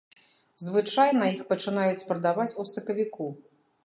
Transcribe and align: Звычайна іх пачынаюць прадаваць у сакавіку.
Звычайна 0.67 1.27
іх 1.33 1.43
пачынаюць 1.51 2.07
прадаваць 2.07 2.49
у 2.65 2.65
сакавіку. 2.73 3.29